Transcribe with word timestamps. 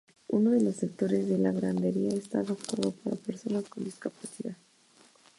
Uno 0.29 0.49
de 0.49 0.61
los 0.61 0.77
sectores 0.77 1.29
de 1.29 1.37
la 1.37 1.51
gradería 1.51 2.09
estás 2.09 2.49
adaptado 2.49 2.89
para 3.03 3.15
personas 3.17 3.65
con 3.69 3.83
discapacidad. 3.83 4.55